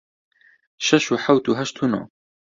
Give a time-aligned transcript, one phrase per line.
[0.87, 2.01] شەش و حەوت و هەشت و نۆ